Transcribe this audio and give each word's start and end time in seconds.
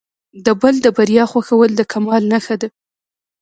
د 0.45 0.47
بل 0.61 0.75
د 0.85 0.87
بریا 0.97 1.23
خوښول 1.31 1.69
د 1.75 1.81
کمال 1.91 2.23
نښه 2.31 2.55
ده. 2.61 2.67